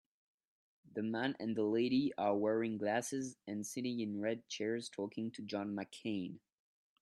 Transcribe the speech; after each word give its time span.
The 0.93 1.03
man 1.03 1.35
and 1.39 1.55
the 1.55 1.61
lady 1.61 2.11
are 2.17 2.35
wearing 2.35 2.79
glasses 2.79 3.37
and 3.45 3.63
sitting 3.63 3.99
in 3.99 4.19
red 4.19 4.47
chairs 4.47 4.89
talking 4.89 5.29
to 5.33 5.43
John 5.43 5.75
McCain 5.75 6.39